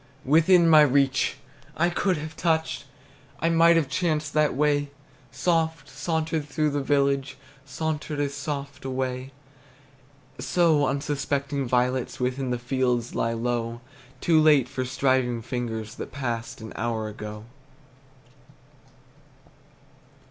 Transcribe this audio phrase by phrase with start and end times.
[0.25, 1.37] Within my reach!
[1.77, 2.85] I could have touched!
[3.39, 4.89] I might have chanced that way!
[5.29, 9.31] Soft sauntered through the village, Sauntered as soft away!
[10.39, 13.79] So unsuspected violets Within the fields lie low,
[14.21, 17.43] Too late for striving fingers That passed, an hour ago.